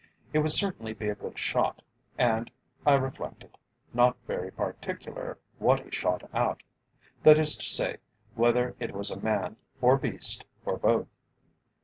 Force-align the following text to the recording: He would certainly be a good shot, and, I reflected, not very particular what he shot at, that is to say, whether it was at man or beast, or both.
He 0.33 0.39
would 0.39 0.51
certainly 0.51 0.93
be 0.95 1.09
a 1.09 1.13
good 1.15 1.37
shot, 1.37 1.83
and, 2.17 2.49
I 2.87 2.95
reflected, 2.95 3.55
not 3.93 4.17
very 4.25 4.49
particular 4.51 5.37
what 5.59 5.79
he 5.81 5.91
shot 5.91 6.27
at, 6.33 6.57
that 7.21 7.37
is 7.37 7.55
to 7.57 7.65
say, 7.65 7.97
whether 8.33 8.75
it 8.79 8.93
was 8.95 9.11
at 9.11 9.21
man 9.21 9.57
or 9.79 9.97
beast, 9.97 10.43
or 10.65 10.77
both. 10.77 11.15